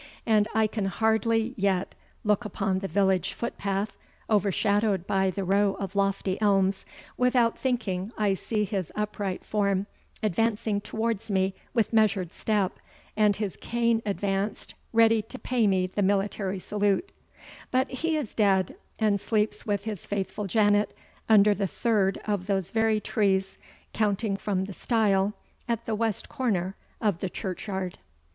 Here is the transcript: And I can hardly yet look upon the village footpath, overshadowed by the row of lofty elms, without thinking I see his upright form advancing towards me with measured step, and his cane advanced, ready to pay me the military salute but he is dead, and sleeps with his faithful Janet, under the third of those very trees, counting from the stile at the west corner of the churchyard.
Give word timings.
And 0.25 0.47
I 0.55 0.65
can 0.65 0.85
hardly 0.85 1.53
yet 1.57 1.93
look 2.23 2.43
upon 2.43 2.79
the 2.79 2.87
village 2.87 3.33
footpath, 3.33 3.95
overshadowed 4.31 5.05
by 5.05 5.29
the 5.29 5.43
row 5.43 5.75
of 5.75 5.95
lofty 5.95 6.41
elms, 6.41 6.87
without 7.17 7.55
thinking 7.59 8.11
I 8.17 8.33
see 8.33 8.63
his 8.63 8.91
upright 8.95 9.45
form 9.45 9.85
advancing 10.23 10.81
towards 10.81 11.29
me 11.29 11.53
with 11.75 11.93
measured 11.93 12.33
step, 12.33 12.79
and 13.15 13.35
his 13.35 13.55
cane 13.61 14.01
advanced, 14.03 14.73
ready 14.91 15.21
to 15.21 15.37
pay 15.37 15.67
me 15.67 15.85
the 15.85 16.01
military 16.01 16.57
salute 16.57 17.11
but 17.69 17.87
he 17.89 18.17
is 18.17 18.33
dead, 18.33 18.75
and 18.97 19.21
sleeps 19.21 19.67
with 19.67 19.83
his 19.83 20.07
faithful 20.07 20.47
Janet, 20.47 20.95
under 21.29 21.53
the 21.53 21.67
third 21.67 22.19
of 22.25 22.47
those 22.47 22.71
very 22.71 22.99
trees, 22.99 23.59
counting 23.93 24.35
from 24.35 24.65
the 24.65 24.73
stile 24.73 25.35
at 25.67 25.85
the 25.85 25.93
west 25.93 26.27
corner 26.27 26.75
of 26.99 27.19
the 27.19 27.29
churchyard. 27.29 27.99